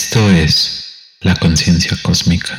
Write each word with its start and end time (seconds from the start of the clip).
Esto 0.00 0.30
es 0.30 1.16
la 1.22 1.34
conciencia 1.34 1.96
cósmica. 2.04 2.56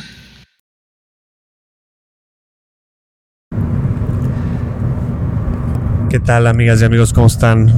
¿Qué 6.10 6.20
tal 6.20 6.46
amigas 6.46 6.82
y 6.82 6.84
amigos? 6.84 7.14
¿Cómo 7.14 7.28
están? 7.28 7.72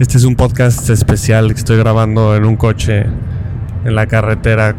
Este 0.00 0.16
es 0.16 0.24
un 0.24 0.34
podcast 0.34 0.88
especial 0.88 1.48
que 1.48 1.58
estoy 1.58 1.76
grabando 1.76 2.34
en 2.36 2.46
un 2.46 2.56
coche 2.56 3.04
en 3.84 3.94
la 3.94 4.06
carretera 4.06 4.74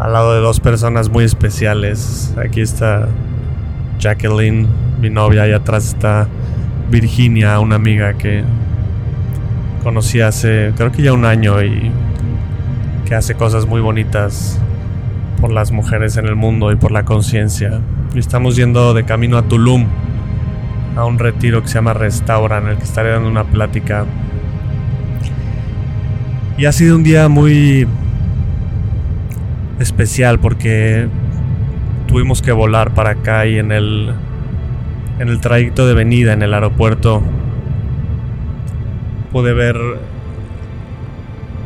al 0.00 0.12
lado 0.12 0.34
de 0.34 0.40
dos 0.40 0.58
personas 0.58 1.10
muy 1.10 1.22
especiales. 1.22 2.34
Aquí 2.44 2.60
está 2.60 3.06
Jacqueline, 4.00 4.66
mi 5.00 5.10
novia, 5.10 5.46
y 5.46 5.52
atrás 5.52 5.86
está 5.86 6.26
Virginia, 6.90 7.60
una 7.60 7.76
amiga 7.76 8.14
que 8.14 8.42
conocí 9.84 10.20
hace 10.20 10.72
creo 10.76 10.90
que 10.90 11.02
ya 11.02 11.12
un 11.12 11.24
año 11.24 11.62
y 11.62 11.92
que 13.06 13.14
hace 13.14 13.34
cosas 13.34 13.66
muy 13.66 13.80
bonitas 13.80 14.60
por 15.40 15.52
las 15.52 15.72
mujeres 15.72 16.16
en 16.16 16.26
el 16.26 16.36
mundo 16.36 16.72
y 16.72 16.76
por 16.76 16.92
la 16.92 17.04
conciencia. 17.04 17.80
Y 18.14 18.18
estamos 18.18 18.56
yendo 18.56 18.94
de 18.94 19.04
camino 19.04 19.38
a 19.38 19.42
Tulum 19.42 19.86
a 20.96 21.04
un 21.04 21.18
retiro 21.18 21.62
que 21.62 21.68
se 21.68 21.74
llama 21.74 21.94
Restaura, 21.94 22.58
en 22.58 22.68
el 22.68 22.76
que 22.76 22.84
estaré 22.84 23.10
dando 23.10 23.28
una 23.28 23.44
plática. 23.44 24.04
Y 26.58 26.66
ha 26.66 26.72
sido 26.72 26.96
un 26.96 27.02
día 27.02 27.28
muy 27.28 27.88
especial 29.80 30.38
porque 30.38 31.08
tuvimos 32.06 32.42
que 32.42 32.52
volar 32.52 32.94
para 32.94 33.10
acá 33.10 33.46
y 33.46 33.58
en 33.58 33.72
el 33.72 34.14
en 35.18 35.28
el 35.28 35.40
trayecto 35.40 35.86
de 35.86 35.94
venida 35.94 36.32
en 36.32 36.42
el 36.42 36.54
aeropuerto 36.54 37.22
pude 39.32 39.54
ver 39.54 39.76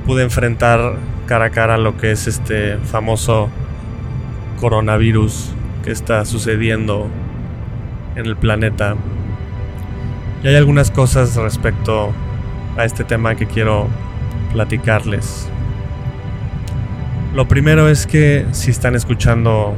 pude 0.06 0.22
enfrentar 0.22 0.94
cara 1.26 1.46
a 1.46 1.50
cara 1.50 1.78
lo 1.78 1.96
que 1.96 2.12
es 2.12 2.28
este 2.28 2.78
famoso 2.78 3.50
coronavirus 4.60 5.52
que 5.82 5.90
está 5.90 6.24
sucediendo 6.24 7.08
en 8.14 8.26
el 8.26 8.36
planeta. 8.36 8.94
Y 10.44 10.48
hay 10.48 10.54
algunas 10.54 10.92
cosas 10.92 11.34
respecto 11.34 12.12
a 12.76 12.84
este 12.84 13.02
tema 13.02 13.34
que 13.34 13.46
quiero 13.46 13.88
platicarles. 14.52 15.48
Lo 17.34 17.48
primero 17.48 17.88
es 17.88 18.06
que 18.06 18.46
si 18.52 18.70
están 18.70 18.94
escuchando 18.94 19.74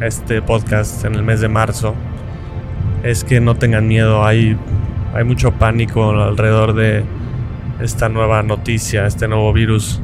este 0.00 0.40
podcast 0.40 1.04
en 1.04 1.16
el 1.16 1.24
mes 1.24 1.40
de 1.40 1.48
marzo, 1.48 1.94
es 3.02 3.24
que 3.24 3.40
no 3.40 3.56
tengan 3.56 3.88
miedo, 3.88 4.24
hay, 4.24 4.56
hay 5.14 5.24
mucho 5.24 5.50
pánico 5.52 6.10
alrededor 6.10 6.74
de 6.74 7.04
esta 7.80 8.08
nueva 8.08 8.42
noticia, 8.42 9.06
este 9.06 9.28
nuevo 9.28 9.52
virus, 9.52 10.00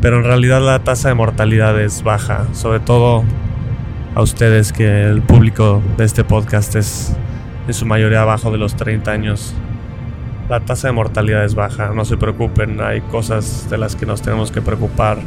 pero 0.00 0.18
en 0.18 0.24
realidad 0.24 0.60
la 0.60 0.80
tasa 0.80 1.08
de 1.08 1.14
mortalidad 1.14 1.80
es 1.80 2.02
baja, 2.02 2.46
sobre 2.54 2.80
todo 2.80 3.22
a 4.14 4.22
ustedes 4.22 4.72
que 4.72 5.04
el 5.04 5.22
público 5.22 5.80
de 5.96 6.04
este 6.04 6.24
podcast 6.24 6.74
es 6.74 7.16
en 7.66 7.74
su 7.74 7.86
mayoría 7.86 8.22
abajo 8.22 8.50
de 8.50 8.58
los 8.58 8.74
30 8.74 9.10
años. 9.10 9.54
La 10.48 10.60
tasa 10.60 10.88
de 10.88 10.92
mortalidad 10.92 11.44
es 11.44 11.54
baja, 11.54 11.92
no 11.94 12.04
se 12.04 12.16
preocupen, 12.16 12.80
hay 12.80 13.00
cosas 13.00 13.70
de 13.70 13.78
las 13.78 13.96
que 13.96 14.04
nos 14.04 14.20
tenemos 14.22 14.50
que 14.50 14.60
preocupar, 14.60 15.18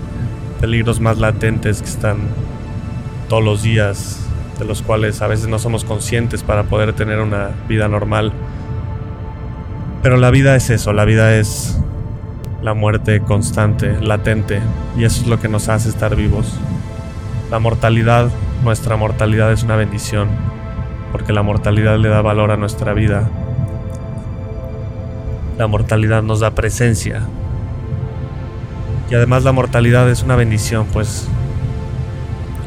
peligros 0.60 1.00
más 1.00 1.18
latentes 1.18 1.82
que 1.82 1.88
están 1.88 2.18
todos 3.30 3.44
los 3.44 3.64
días, 3.64 4.20
de 4.60 4.66
los 4.66 4.82
cuales 4.82 5.22
a 5.22 5.28
veces 5.28 5.48
no 5.48 5.58
somos 5.58 5.84
conscientes 5.84 6.44
para 6.44 6.64
poder 6.64 6.94
tener 6.94 7.20
una 7.20 7.52
vida 7.68 7.88
normal. 7.88 8.32
Pero 10.06 10.18
la 10.18 10.30
vida 10.30 10.56
es 10.56 10.70
eso, 10.70 10.94
la 10.94 11.04
vida 11.04 11.36
es 11.36 11.80
la 12.62 12.76
muerte 12.76 13.22
constante, 13.22 14.00
latente, 14.00 14.62
y 14.96 15.04
eso 15.04 15.24
es 15.24 15.28
lo 15.28 15.40
que 15.40 15.48
nos 15.48 15.68
hace 15.68 15.90
estar 15.90 16.16
vivos. 16.16 16.60
La 17.50 17.58
mortalidad, 17.58 18.30
nuestra 18.64 18.98
mortalidad 18.98 19.52
es 19.52 19.64
una 19.64 19.76
bendición, 19.76 20.28
porque 21.12 21.34
la 21.34 21.42
mortalidad 21.42 21.98
le 21.98 22.10
da 22.10 22.22
valor 22.22 22.52
a 22.52 22.56
nuestra 22.56 22.94
vida. 22.94 23.28
La 25.58 25.66
mortalidad 25.66 26.22
nos 26.22 26.40
da 26.40 26.52
presencia. 26.52 27.24
Y 29.10 29.16
además 29.16 29.44
la 29.44 29.54
mortalidad 29.54 30.08
es 30.12 30.22
una 30.22 30.36
bendición, 30.36 30.86
pues 30.94 31.28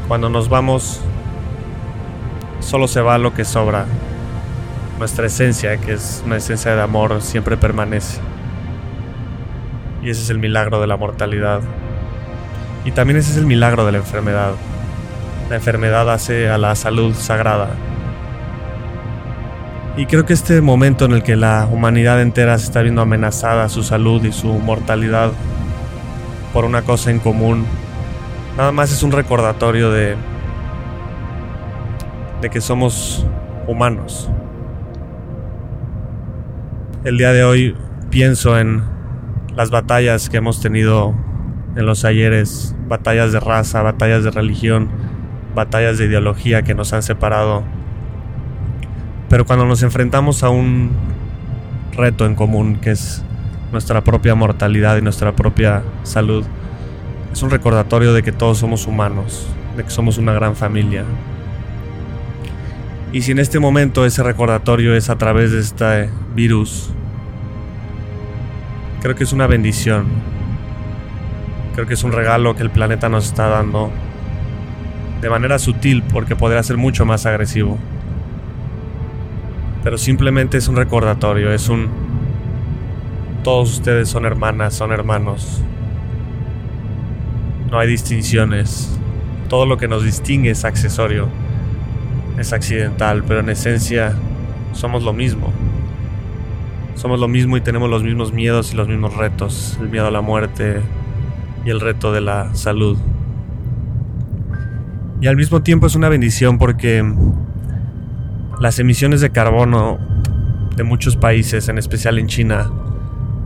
cuando 0.08 0.28
nos 0.28 0.48
vamos, 0.48 1.00
solo 2.58 2.88
se 2.88 3.00
va 3.00 3.16
lo 3.16 3.32
que 3.32 3.44
sobra. 3.44 3.86
Nuestra 4.98 5.26
esencia, 5.26 5.76
que 5.76 5.92
es 5.92 6.22
una 6.26 6.36
esencia 6.36 6.74
de 6.74 6.82
amor, 6.82 7.22
siempre 7.22 7.56
permanece. 7.56 8.20
Y 10.02 10.10
ese 10.10 10.22
es 10.22 10.30
el 10.30 10.38
milagro 10.38 10.80
de 10.80 10.86
la 10.86 10.96
mortalidad. 10.96 11.60
Y 12.84 12.92
también 12.92 13.18
ese 13.18 13.32
es 13.32 13.36
el 13.36 13.46
milagro 13.46 13.86
de 13.86 13.92
la 13.92 13.98
enfermedad. 13.98 14.52
La 15.50 15.56
enfermedad 15.56 16.10
hace 16.12 16.48
a 16.48 16.58
la 16.58 16.74
salud 16.74 17.14
sagrada. 17.14 17.70
Y 19.96 20.06
creo 20.06 20.24
que 20.24 20.32
este 20.32 20.60
momento 20.60 21.04
en 21.04 21.12
el 21.12 21.22
que 21.22 21.36
la 21.36 21.68
humanidad 21.70 22.20
entera 22.20 22.58
se 22.58 22.64
está 22.64 22.82
viendo 22.82 23.02
amenazada 23.02 23.68
su 23.68 23.82
salud 23.82 24.24
y 24.24 24.32
su 24.32 24.48
mortalidad 24.48 25.32
por 26.52 26.64
una 26.64 26.82
cosa 26.82 27.10
en 27.10 27.18
común 27.18 27.66
Nada 28.58 28.72
más 28.72 28.90
es 28.90 29.04
un 29.04 29.12
recordatorio 29.12 29.92
de, 29.92 30.16
de 32.40 32.50
que 32.50 32.60
somos 32.60 33.24
humanos. 33.68 34.28
El 37.04 37.16
día 37.16 37.32
de 37.32 37.44
hoy 37.44 37.76
pienso 38.10 38.58
en 38.58 38.82
las 39.54 39.70
batallas 39.70 40.28
que 40.28 40.38
hemos 40.38 40.60
tenido 40.60 41.14
en 41.76 41.86
los 41.86 42.04
ayeres, 42.04 42.74
batallas 42.88 43.30
de 43.30 43.38
raza, 43.38 43.82
batallas 43.82 44.24
de 44.24 44.32
religión, 44.32 44.88
batallas 45.54 45.98
de 45.98 46.06
ideología 46.06 46.62
que 46.62 46.74
nos 46.74 46.92
han 46.92 47.04
separado. 47.04 47.62
Pero 49.28 49.46
cuando 49.46 49.64
nos 49.64 49.84
enfrentamos 49.84 50.42
a 50.42 50.48
un 50.50 50.90
reto 51.92 52.26
en 52.26 52.34
común 52.34 52.80
que 52.80 52.90
es 52.90 53.22
nuestra 53.70 54.02
propia 54.02 54.34
mortalidad 54.34 54.96
y 54.98 55.02
nuestra 55.02 55.36
propia 55.36 55.84
salud, 56.02 56.44
es 57.32 57.40
un 57.44 57.50
recordatorio 57.50 58.12
de 58.12 58.24
que 58.24 58.32
todos 58.32 58.58
somos 58.58 58.88
humanos, 58.88 59.46
de 59.76 59.84
que 59.84 59.90
somos 59.90 60.18
una 60.18 60.32
gran 60.32 60.56
familia. 60.56 61.04
Y 63.12 63.22
si 63.22 63.32
en 63.32 63.38
este 63.38 63.58
momento 63.58 64.04
ese 64.04 64.22
recordatorio 64.22 64.94
es 64.94 65.08
a 65.08 65.16
través 65.16 65.50
de 65.50 65.60
este 65.60 66.10
virus, 66.34 66.90
creo 69.00 69.14
que 69.14 69.24
es 69.24 69.32
una 69.32 69.46
bendición. 69.46 70.06
Creo 71.74 71.86
que 71.86 71.94
es 71.94 72.04
un 72.04 72.12
regalo 72.12 72.54
que 72.54 72.62
el 72.62 72.70
planeta 72.70 73.08
nos 73.08 73.26
está 73.26 73.48
dando 73.48 73.90
de 75.22 75.30
manera 75.30 75.58
sutil 75.58 76.02
porque 76.02 76.36
podría 76.36 76.62
ser 76.62 76.76
mucho 76.76 77.06
más 77.06 77.24
agresivo. 77.24 77.78
Pero 79.82 79.96
simplemente 79.96 80.58
es 80.58 80.68
un 80.68 80.76
recordatorio, 80.76 81.52
es 81.52 81.68
un... 81.70 81.88
Todos 83.42 83.72
ustedes 83.72 84.10
son 84.10 84.26
hermanas, 84.26 84.74
son 84.74 84.92
hermanos. 84.92 85.62
No 87.70 87.78
hay 87.78 87.88
distinciones. 87.88 88.98
Todo 89.48 89.64
lo 89.64 89.78
que 89.78 89.88
nos 89.88 90.04
distingue 90.04 90.50
es 90.50 90.66
accesorio. 90.66 91.28
Es 92.38 92.52
accidental, 92.52 93.24
pero 93.26 93.40
en 93.40 93.48
esencia 93.48 94.14
somos 94.72 95.02
lo 95.02 95.12
mismo. 95.12 95.52
Somos 96.94 97.18
lo 97.18 97.28
mismo 97.28 97.56
y 97.56 97.60
tenemos 97.60 97.90
los 97.90 98.02
mismos 98.02 98.32
miedos 98.32 98.72
y 98.72 98.76
los 98.76 98.88
mismos 98.88 99.16
retos. 99.16 99.76
El 99.80 99.88
miedo 99.88 100.06
a 100.06 100.10
la 100.10 100.20
muerte 100.20 100.80
y 101.64 101.70
el 101.70 101.80
reto 101.80 102.12
de 102.12 102.20
la 102.20 102.54
salud. 102.54 102.96
Y 105.20 105.26
al 105.26 105.36
mismo 105.36 105.62
tiempo 105.62 105.88
es 105.88 105.96
una 105.96 106.08
bendición 106.08 106.58
porque 106.58 107.04
las 108.60 108.78
emisiones 108.78 109.20
de 109.20 109.30
carbono 109.30 109.98
de 110.76 110.84
muchos 110.84 111.16
países, 111.16 111.68
en 111.68 111.76
especial 111.76 112.20
en 112.20 112.28
China, 112.28 112.70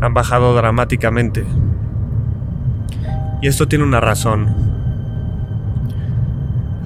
han 0.02 0.12
bajado 0.12 0.54
dramáticamente. 0.54 1.46
Y 3.40 3.48
esto 3.48 3.68
tiene 3.68 3.84
una 3.84 4.00
razón. 4.00 4.71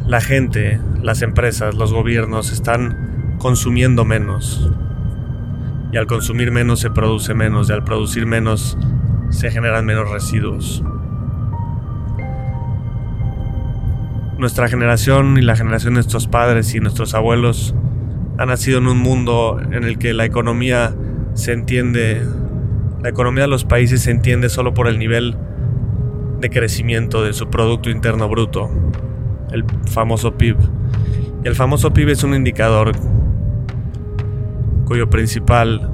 La 0.06 0.20
gente, 0.20 0.80
las 1.02 1.22
empresas, 1.22 1.74
los 1.74 1.92
gobiernos 1.92 2.52
están 2.52 3.36
consumiendo 3.38 4.04
menos. 4.04 4.70
Y 5.92 5.96
al 5.96 6.06
consumir 6.06 6.52
menos 6.52 6.78
se 6.78 6.90
produce 6.90 7.34
menos 7.34 7.68
y 7.68 7.72
al 7.72 7.82
producir 7.82 8.24
menos 8.24 8.78
se 9.30 9.50
generan 9.50 9.84
menos 9.84 10.08
residuos. 10.08 10.84
Nuestra 14.38 14.68
generación 14.68 15.38
y 15.38 15.42
la 15.42 15.56
generación 15.56 15.94
de 15.94 15.98
nuestros 15.98 16.28
padres 16.28 16.72
y 16.76 16.78
nuestros 16.78 17.14
abuelos 17.14 17.74
han 18.38 18.48
nacido 18.48 18.78
en 18.78 18.86
un 18.86 18.98
mundo 18.98 19.58
en 19.60 19.82
el 19.82 19.98
que 19.98 20.14
la 20.14 20.24
economía 20.24 20.94
se 21.34 21.52
entiende, 21.52 22.22
la 23.02 23.08
economía 23.08 23.44
de 23.44 23.48
los 23.48 23.64
países 23.64 24.02
se 24.02 24.12
entiende 24.12 24.50
solo 24.50 24.72
por 24.72 24.86
el 24.86 25.00
nivel 25.00 25.36
de 26.40 26.48
crecimiento 26.48 27.24
de 27.24 27.32
su 27.32 27.48
Producto 27.48 27.90
Interno 27.90 28.28
Bruto, 28.28 28.70
el 29.52 29.64
famoso 29.90 30.32
PIB. 30.36 30.56
El 31.44 31.54
famoso 31.54 31.92
PIB 31.92 32.10
es 32.10 32.24
un 32.24 32.34
indicador 32.34 32.92
cuyo 34.84 35.10
principal 35.10 35.90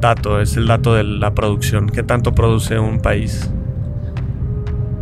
dato 0.00 0.40
es 0.40 0.56
el 0.56 0.66
dato 0.66 0.94
de 0.94 1.02
la 1.02 1.34
producción, 1.34 1.88
qué 1.88 2.02
tanto 2.02 2.34
produce 2.34 2.78
un 2.78 3.00
país. 3.00 3.50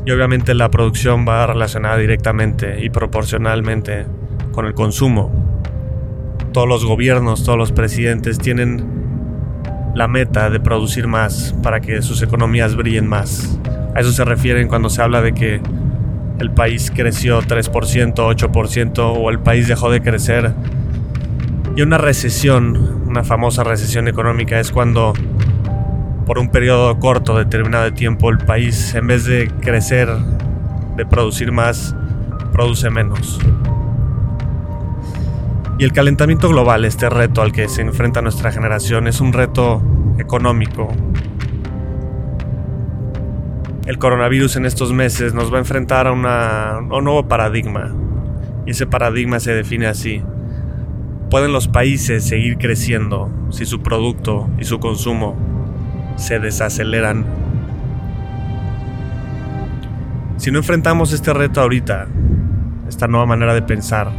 Y 0.05 0.11
obviamente 0.11 0.55
la 0.55 0.71
producción 0.71 1.27
va 1.27 1.47
relacionada 1.47 1.97
directamente 1.97 2.85
y 2.85 2.91
proporcionalmente 2.91 4.07
con 4.53 4.67
el 4.67 4.75
consumo. 4.75 5.33
Todos 6.53 6.69
los 6.69 6.85
gobiernos, 6.85 7.45
todos 7.45 7.59
los 7.59 7.73
presidentes 7.73 8.39
tienen 8.39 8.85
la 9.95 10.09
meta 10.09 10.51
de 10.51 10.61
producir 10.61 11.07
más 11.07 11.55
para 11.63 11.81
que 11.81 12.01
sus 12.03 12.23
economías 12.23 12.77
brillen 12.77 13.07
más. 13.07 13.59
A 13.95 14.01
eso 14.01 14.13
se 14.13 14.25
refieren 14.25 14.69
cuando 14.69 14.89
se 14.89 15.03
habla 15.03 15.21
de 15.21 15.33
que 15.33 15.61
el 16.43 16.51
país 16.51 16.91
creció 16.95 17.41
3%, 17.41 18.15
8% 18.15 18.99
o 19.17 19.31
el 19.31 19.39
país 19.39 19.69
dejó 19.69 19.91
de 19.91 20.03
crecer. 20.03 20.53
Y 21.77 21.83
una 21.83 21.99
recesión, 21.99 23.05
una 23.07 23.23
famosa 23.23 23.63
recesión 23.63 24.09
económica, 24.09 24.59
es 24.59 24.73
cuando 24.73 25.13
por 26.27 26.41
un 26.41 26.51
periodo 26.51 26.99
corto, 26.99 27.39
determinado 27.39 27.85
de 27.85 27.93
tiempo, 27.93 28.29
el 28.29 28.39
país 28.39 28.93
en 28.95 29.07
vez 29.07 29.25
de 29.25 29.49
crecer, 29.61 30.09
de 30.97 31.07
producir 31.07 31.53
más, 31.53 31.95
produce 32.53 32.91
menos. 32.91 33.39
Y 35.79 35.85
el 35.85 35.93
calentamiento 35.93 36.49
global, 36.49 36.85
este 36.85 37.09
reto 37.09 37.41
al 37.41 37.53
que 37.53 37.69
se 37.69 37.83
enfrenta 37.83 38.21
nuestra 38.21 38.51
generación, 38.51 39.07
es 39.07 39.21
un 39.21 39.33
reto 39.33 39.81
económico. 40.19 40.93
El 43.87 43.99
coronavirus 43.99 44.57
en 44.57 44.67
estos 44.67 44.93
meses 44.93 45.35
nos 45.35 45.53
va 45.53 45.57
a 45.57 45.61
enfrentar 45.61 46.07
a, 46.07 46.13
una, 46.13 46.79
un 46.79 47.05
nuevo 47.05 47.27
paradigma. 47.29 47.93
Y 48.67 48.71
ese 48.71 48.87
paradigma 48.87 49.41
se 49.41 49.53
define 49.53 49.87
así. 49.87 50.23
¿Pueden 51.31 51.53
los 51.53 51.69
países 51.69 52.25
seguir 52.25 52.59
creciendo 52.59 53.31
si 53.51 53.67
su 53.67 53.83
producto 53.83 54.49
y 54.59 54.65
su 54.65 54.79
consumo 54.79 55.37
se 56.17 56.39
desaceleran. 56.39 57.25
Si 60.37 60.51
no 60.51 60.59
enfrentamos 60.59 61.13
este 61.13 61.33
reto 61.33 61.61
ahorita, 61.61 62.09
esta 62.89 63.07
nueva 63.07 63.27
manera 63.27 63.55
de 63.55 63.63
pensar, 63.63 64.11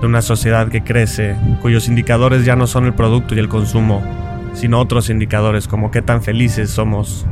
de 0.00 0.06
una 0.06 0.22
sociedad 0.22 0.68
que 0.68 0.82
crece, 0.82 1.36
cuyos 1.62 1.88
indicadores 1.88 2.44
ya 2.44 2.56
no 2.56 2.66
son 2.66 2.86
el 2.86 2.94
producto 2.94 3.34
y 3.34 3.38
el 3.38 3.48
consumo, 3.48 4.02
sino 4.54 4.80
otros 4.80 5.10
indicadores 5.10 5.68
como 5.68 5.90
qué 5.90 6.02
tan 6.02 6.22
felices 6.22 6.70
somos, 6.70 7.26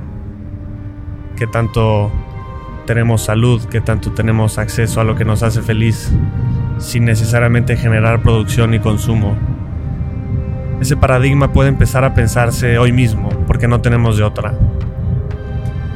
qué 1.39 1.47
tanto 1.47 2.11
tenemos 2.85 3.23
salud, 3.23 3.65
qué 3.67 3.81
tanto 3.81 4.11
tenemos 4.11 4.59
acceso 4.59 5.01
a 5.01 5.05
lo 5.05 5.15
que 5.15 5.25
nos 5.25 5.45
hace 5.45 5.63
feliz, 5.63 6.13
sin 6.79 7.05
necesariamente 7.05 7.77
generar 7.77 8.23
producción 8.23 8.75
y 8.75 8.81
consumo. 8.81 9.37
Ese 10.81 10.97
paradigma 10.97 11.53
puede 11.53 11.69
empezar 11.69 12.03
a 12.03 12.13
pensarse 12.13 12.77
hoy 12.77 12.91
mismo, 12.91 13.29
porque 13.47 13.69
no 13.69 13.81
tenemos 13.81 14.17
de 14.17 14.25
otra. 14.25 14.53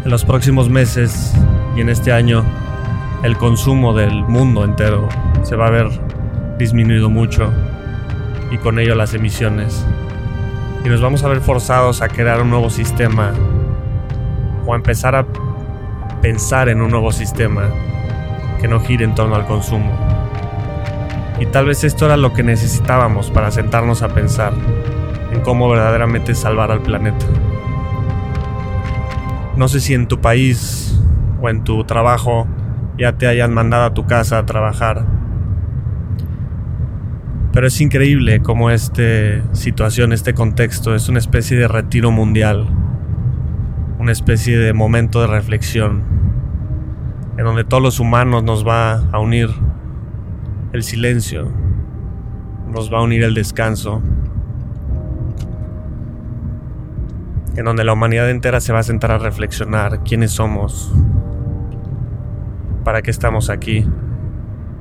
En 0.05 0.11
los 0.11 0.25
próximos 0.25 0.71
meses 0.71 1.35
y 1.77 1.81
en 1.81 1.89
este 1.89 2.12
año, 2.12 2.44
el 3.25 3.37
consumo 3.37 3.94
del 3.94 4.23
mundo 4.23 4.65
entero 4.65 5.09
se 5.43 5.56
va 5.56 5.67
a 5.67 5.71
ver 5.71 5.89
disminuido 6.56 7.11
mucho 7.11 7.50
y 8.53 8.59
con 8.59 8.79
ello 8.79 8.94
las 8.94 9.12
emisiones. 9.12 9.85
Y 10.85 10.89
nos 10.89 11.00
vamos 11.00 11.25
a 11.25 11.29
ver 11.29 11.41
forzados 11.41 12.00
a 12.00 12.09
crear 12.09 12.43
un 12.43 12.50
nuevo 12.50 12.71
sistema 12.71 13.33
o 14.67 14.75
empezar 14.75 15.14
a 15.14 15.26
pensar 16.20 16.69
en 16.69 16.81
un 16.81 16.91
nuevo 16.91 17.12
sistema 17.12 17.70
que 18.61 18.69
no 18.69 18.81
gire 18.81 19.05
en 19.05 19.14
torno 19.14 19.35
al 19.35 19.47
consumo. 19.47 19.91
Y 21.41 21.47
tal 21.47 21.67
vez 21.67 21.82
esto 21.82 22.06
era 22.06 22.17
lo 22.17 22.32
que 22.32 22.44
necesitábamos 22.44 23.31
para 23.31 23.50
sentarnos 23.50 24.03
a 24.03 24.09
pensar 24.09 24.53
en 25.32 25.41
cómo 25.41 25.69
verdaderamente 25.69 26.35
salvar 26.35 26.70
al 26.70 26.82
planeta. 26.82 27.26
No 29.56 29.67
sé 29.69 29.81
si 29.81 29.94
en 29.94 30.06
tu 30.06 30.20
país 30.20 31.00
o 31.41 31.49
en 31.49 31.65
tu 31.65 31.85
trabajo 31.85 32.47
ya 32.97 33.12
te 33.19 33.26
hayan 33.26 33.53
mandado 33.53 33.85
a 33.85 33.94
tu 33.94 34.06
casa 34.06 34.38
a 34.38 34.47
trabajar. 34.47 35.05
Pero 37.53 37.67
es 37.67 37.81
increíble 37.81 38.41
cómo 38.41 38.70
esta 38.70 39.03
situación, 39.53 40.12
este 40.12 40.35
contexto 40.35 40.94
es 40.94 41.08
una 41.08 41.19
especie 41.19 41.58
de 41.58 41.69
retiro 41.69 42.11
mundial, 42.11 42.67
una 44.03 44.11
especie 44.11 44.59
de 44.59 44.73
momento 44.73 45.21
de 45.21 45.29
reflexión, 45.29 46.03
en 47.39 47.45
donde 47.45 47.63
todos 47.63 47.81
los 47.81 48.01
humanos 48.01 48.43
nos 48.43 48.67
va 48.67 48.95
a 49.13 49.21
unir 49.21 49.49
el 50.73 50.83
silencio, 50.83 51.49
nos 52.69 52.93
va 52.93 52.99
a 52.99 53.03
unir 53.03 53.23
el 53.23 53.33
descanso, 53.33 54.03
en 57.55 57.65
donde 57.65 57.85
la 57.85 57.93
humanidad 57.93 58.29
entera 58.29 58.61
se 58.61 58.73
va 58.73 58.81
a 58.81 58.83
sentar 58.83 59.13
a 59.13 59.19
reflexionar 59.19 60.03
quiénes 60.03 60.33
somos, 60.33 60.93
para 62.83 63.03
qué 63.03 63.13
estamos 63.13 63.51
aquí 63.51 63.87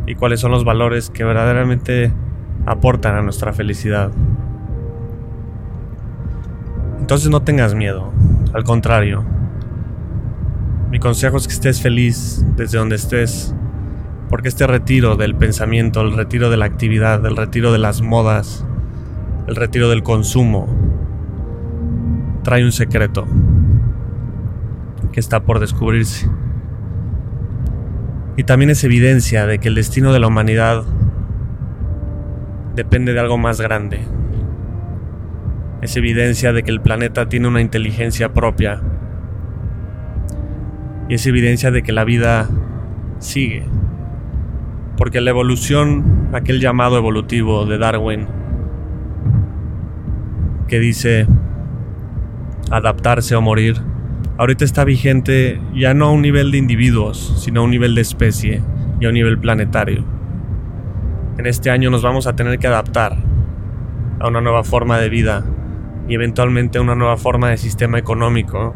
y 0.08 0.16
cuáles 0.16 0.40
son 0.40 0.50
los 0.50 0.66
valores 0.66 1.12
que 1.12 1.24
verdaderamente 1.24 2.12
aportan 2.66 3.14
a 3.14 3.22
nuestra 3.22 3.54
felicidad. 3.54 4.10
Entonces 7.00 7.30
no 7.30 7.44
tengas 7.44 7.76
miedo, 7.76 8.12
al 8.54 8.64
contrario. 8.64 9.24
Mi 10.90 11.00
consejo 11.00 11.38
es 11.38 11.48
que 11.48 11.54
estés 11.54 11.82
feliz 11.82 12.46
desde 12.58 12.78
donde 12.78 12.96
estés, 12.96 13.56
porque 14.30 14.50
este 14.50 14.68
retiro 14.68 15.16
del 15.16 15.36
pensamiento, 15.36 16.02
el 16.02 16.14
retiro 16.16 16.50
de 16.50 16.58
la 16.58 16.66
actividad, 16.66 17.26
el 17.26 17.38
retiro 17.38 17.72
de 17.72 17.80
las 17.80 18.02
modas, 18.02 18.66
el 19.48 19.56
retiro 19.56 19.90
del 19.90 20.04
consumo, 20.04 20.68
trae 22.44 22.66
un 22.66 22.72
secreto 22.72 23.26
que 25.12 25.20
está 25.20 25.42
por 25.42 25.60
descubrirse. 25.60 26.30
Y 28.38 28.44
también 28.44 28.72
es 28.72 28.84
evidencia 28.84 29.46
de 29.46 29.60
que 29.60 29.68
el 29.68 29.76
destino 29.76 30.14
de 30.14 30.20
la 30.20 30.28
humanidad 30.28 30.84
depende 32.76 33.14
de 33.14 33.20
algo 33.20 33.38
más 33.38 33.62
grande. 33.62 34.02
Es 35.82 35.98
evidencia 35.98 36.54
de 36.54 36.62
que 36.62 36.70
el 36.70 36.80
planeta 36.80 37.28
tiene 37.28 37.48
una 37.48 37.60
inteligencia 37.60 38.34
propia. 38.34 38.82
Y 41.10 41.16
es 41.16 41.26
evidencia 41.26 41.72
de 41.72 41.82
que 41.82 41.92
la 41.92 42.04
vida 42.04 42.48
sigue. 43.18 43.66
Porque 44.96 45.22
la 45.22 45.32
evolución, 45.32 46.30
aquel 46.34 46.60
llamado 46.60 46.98
evolutivo 46.98 47.66
de 47.66 47.80
Darwin, 47.80 48.28
que 50.68 50.80
dice 50.80 51.26
adaptarse 52.70 53.36
o 53.36 53.42
morir, 53.42 53.78
ahorita 54.38 54.64
está 54.64 54.84
vigente 54.84 55.60
ya 55.74 55.96
no 55.96 56.06
a 56.06 56.12
un 56.12 56.22
nivel 56.22 56.52
de 56.52 56.60
individuos, 56.60 57.42
sino 57.44 57.62
a 57.62 57.64
un 57.64 57.72
nivel 57.72 57.96
de 57.96 58.02
especie 58.02 58.62
y 59.00 59.06
a 59.06 59.08
un 59.08 59.16
nivel 59.16 59.40
planetario. 59.40 60.06
En 61.40 61.48
este 61.48 61.72
año 61.72 61.90
nos 61.90 62.04
vamos 62.04 62.28
a 62.28 62.36
tener 62.36 62.60
que 62.60 62.68
adaptar 62.68 63.18
a 64.20 64.28
una 64.28 64.42
nueva 64.42 64.64
forma 64.64 65.00
de 65.00 65.10
vida 65.10 65.44
y 66.12 66.16
eventualmente 66.16 66.78
una 66.78 66.94
nueva 66.94 67.16
forma 67.16 67.52
de 67.52 67.58
sistema 67.58 67.98
económico 67.98 68.76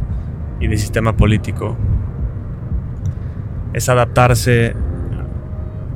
y 0.62 0.68
de 0.68 0.78
sistema 0.78 1.18
político. 1.18 1.76
Es 3.74 3.90
adaptarse 3.90 4.74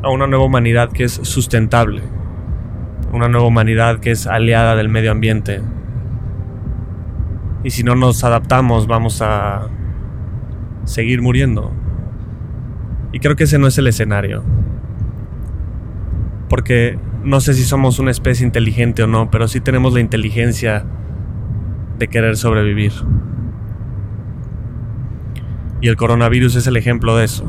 a 0.04 0.10
una 0.10 0.28
nueva 0.28 0.44
humanidad 0.44 0.92
que 0.92 1.06
es 1.06 1.14
sustentable, 1.14 2.02
una 3.14 3.30
nueva 3.30 3.48
humanidad 3.48 4.02
que 4.02 4.12
es 4.12 4.28
aliada 4.28 4.76
del 4.76 4.90
medio 4.90 5.14
ambiente. 5.14 5.62
Y 7.64 7.70
si 7.70 7.84
no 7.84 7.96
nos 7.96 8.26
adaptamos 8.26 8.86
vamos 8.86 9.22
a 9.22 9.70
seguir 10.84 11.22
muriendo. 11.22 11.72
Y 13.14 13.20
creo 13.22 13.38
que 13.38 13.46
ese 13.46 13.60
no 13.60 13.68
es 13.68 13.78
el 13.78 13.88
escenario. 13.88 14.44
Porque 16.50 17.00
no 17.24 17.40
sé 17.40 17.54
si 17.54 17.64
somos 17.64 17.98
una 17.98 18.12
especie 18.12 18.46
inteligente 18.46 19.04
o 19.04 19.08
no, 19.08 19.32
pero 19.32 19.48
sí 19.48 19.62
tenemos 19.62 19.94
la 19.94 20.02
inteligencia 20.02 20.84
de 22.00 22.08
querer 22.08 22.38
sobrevivir. 22.38 22.94
Y 25.82 25.88
el 25.88 25.96
coronavirus 25.96 26.56
es 26.56 26.68
el 26.68 26.78
ejemplo 26.78 27.16
de 27.16 27.26
eso. 27.26 27.46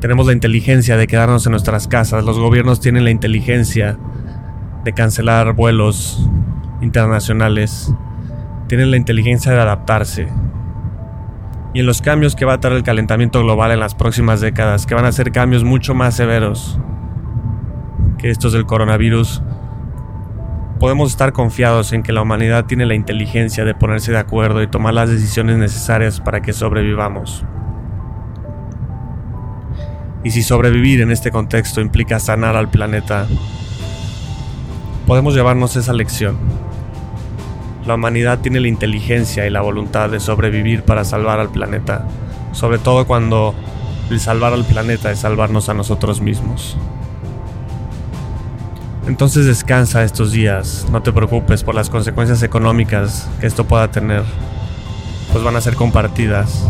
Tenemos 0.00 0.26
la 0.26 0.32
inteligencia 0.32 0.96
de 0.96 1.06
quedarnos 1.06 1.44
en 1.46 1.50
nuestras 1.50 1.88
casas. 1.88 2.24
Los 2.24 2.38
gobiernos 2.38 2.80
tienen 2.80 3.04
la 3.04 3.10
inteligencia 3.10 3.98
de 4.84 4.92
cancelar 4.92 5.54
vuelos 5.54 6.28
internacionales. 6.80 7.92
Tienen 8.68 8.90
la 8.90 8.96
inteligencia 8.96 9.52
de 9.52 9.60
adaptarse. 9.60 10.28
Y 11.74 11.80
en 11.80 11.86
los 11.86 12.00
cambios 12.00 12.36
que 12.36 12.44
va 12.44 12.54
a 12.54 12.60
traer 12.60 12.76
el 12.76 12.82
calentamiento 12.84 13.42
global 13.42 13.72
en 13.72 13.80
las 13.80 13.94
próximas 13.94 14.40
décadas, 14.40 14.86
que 14.86 14.94
van 14.94 15.04
a 15.04 15.12
ser 15.12 15.32
cambios 15.32 15.64
mucho 15.64 15.94
más 15.94 16.14
severos 16.14 16.78
que 18.18 18.30
estos 18.30 18.52
del 18.52 18.66
coronavirus, 18.66 19.42
podemos 20.78 21.10
estar 21.10 21.32
confiados 21.32 21.92
en 21.92 22.02
que 22.02 22.12
la 22.12 22.22
humanidad 22.22 22.66
tiene 22.66 22.86
la 22.86 22.94
inteligencia 22.94 23.64
de 23.64 23.74
ponerse 23.74 24.12
de 24.12 24.18
acuerdo 24.18 24.62
y 24.62 24.68
tomar 24.68 24.94
las 24.94 25.10
decisiones 25.10 25.58
necesarias 25.58 26.20
para 26.20 26.40
que 26.40 26.52
sobrevivamos. 26.52 27.44
Y 30.24 30.30
si 30.30 30.42
sobrevivir 30.42 31.00
en 31.00 31.10
este 31.10 31.30
contexto 31.30 31.80
implica 31.80 32.20
sanar 32.20 32.56
al 32.56 32.68
planeta, 32.68 33.26
podemos 35.06 35.34
llevarnos 35.34 35.76
esa 35.76 35.92
lección. 35.92 36.36
La 37.86 37.94
humanidad 37.94 38.40
tiene 38.40 38.60
la 38.60 38.68
inteligencia 38.68 39.46
y 39.46 39.50
la 39.50 39.62
voluntad 39.62 40.10
de 40.10 40.20
sobrevivir 40.20 40.82
para 40.82 41.04
salvar 41.04 41.40
al 41.40 41.50
planeta, 41.50 42.06
sobre 42.52 42.78
todo 42.78 43.06
cuando 43.06 43.54
el 44.10 44.20
salvar 44.20 44.52
al 44.52 44.64
planeta 44.64 45.10
es 45.10 45.20
salvarnos 45.20 45.68
a 45.68 45.74
nosotros 45.74 46.20
mismos. 46.20 46.76
Entonces 49.08 49.46
descansa 49.46 50.04
estos 50.04 50.32
días, 50.32 50.86
no 50.92 51.02
te 51.02 51.14
preocupes 51.14 51.64
por 51.64 51.74
las 51.74 51.88
consecuencias 51.88 52.42
económicas 52.42 53.26
que 53.40 53.46
esto 53.46 53.64
pueda 53.64 53.90
tener, 53.90 54.22
pues 55.32 55.42
van 55.42 55.56
a 55.56 55.62
ser 55.62 55.76
compartidas. 55.76 56.68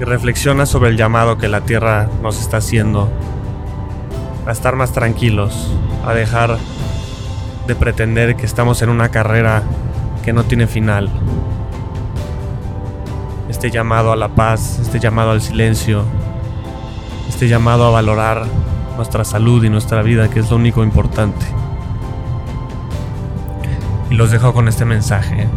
Y 0.00 0.04
reflexiona 0.04 0.64
sobre 0.64 0.88
el 0.88 0.96
llamado 0.96 1.36
que 1.36 1.48
la 1.48 1.60
Tierra 1.60 2.08
nos 2.22 2.40
está 2.40 2.56
haciendo 2.56 3.10
a 4.46 4.52
estar 4.52 4.74
más 4.74 4.92
tranquilos, 4.92 5.70
a 6.06 6.14
dejar 6.14 6.56
de 7.66 7.74
pretender 7.74 8.36
que 8.36 8.46
estamos 8.46 8.80
en 8.80 8.88
una 8.88 9.10
carrera 9.10 9.62
que 10.24 10.32
no 10.32 10.44
tiene 10.44 10.66
final. 10.66 11.10
Este 13.50 13.70
llamado 13.70 14.12
a 14.12 14.16
la 14.16 14.28
paz, 14.28 14.78
este 14.80 14.98
llamado 14.98 15.32
al 15.32 15.42
silencio, 15.42 16.04
este 17.28 17.48
llamado 17.48 17.84
a 17.86 17.90
valorar 17.90 18.46
nuestra 18.96 19.24
salud 19.24 19.64
y 19.64 19.70
nuestra 19.70 20.02
vida, 20.02 20.28
que 20.28 20.40
es 20.40 20.50
lo 20.50 20.56
único 20.56 20.82
importante. 20.82 21.46
Y 24.10 24.14
los 24.14 24.30
dejo 24.30 24.52
con 24.52 24.68
este 24.68 24.84
mensaje. 24.84 25.48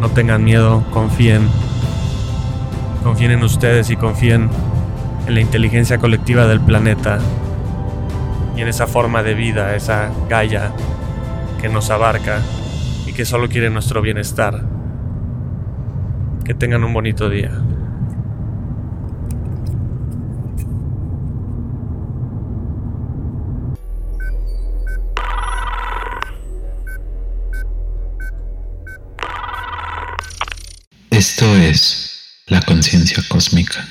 No 0.00 0.08
tengan 0.10 0.44
miedo, 0.44 0.84
confíen. 0.92 1.48
Confíen 3.02 3.32
en 3.32 3.42
ustedes 3.42 3.90
y 3.90 3.96
confíen 3.96 4.50
en 5.26 5.34
la 5.34 5.40
inteligencia 5.40 5.98
colectiva 5.98 6.46
del 6.46 6.60
planeta 6.60 7.18
y 8.58 8.62
en 8.62 8.68
esa 8.68 8.88
forma 8.88 9.22
de 9.22 9.34
vida, 9.34 9.76
esa 9.76 10.10
Gaia 10.28 10.72
que 11.60 11.68
nos 11.68 11.90
abarca 11.90 12.40
y 13.06 13.12
que 13.12 13.24
solo 13.24 13.48
quiere 13.48 13.70
nuestro 13.70 14.02
bienestar. 14.02 14.62
Que 16.44 16.54
tengan 16.54 16.82
un 16.82 16.92
bonito 16.92 17.28
día. 17.28 17.52
Es 31.56 32.42
la 32.46 32.60
conciencia 32.62 33.22
cósmica. 33.28 33.86